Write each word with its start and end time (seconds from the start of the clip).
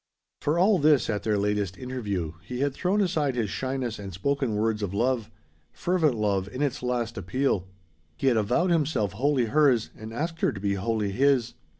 For 0.39 0.57
all 0.57 0.79
this, 0.79 1.11
at 1.11 1.21
their 1.21 1.37
latest 1.37 1.77
interview, 1.77 2.31
he 2.41 2.61
had 2.61 2.73
thrown 2.73 3.01
aside 3.01 3.35
his 3.35 3.51
shyness, 3.51 3.99
and 3.99 4.11
spoken 4.11 4.55
words 4.55 4.81
of 4.81 4.95
love 4.95 5.29
fervent 5.71 6.15
love, 6.15 6.47
in 6.47 6.63
its 6.63 6.81
last 6.81 7.19
appeal. 7.19 7.67
He 8.17 8.25
had 8.25 8.35
avowed 8.35 8.71
himself 8.71 9.11
wholly 9.11 9.45
hers, 9.45 9.91
and 9.95 10.11
asked 10.11 10.41
her 10.41 10.51
to 10.51 10.59
be 10.59 10.73
wholly 10.73 11.11
his. 11.11 11.53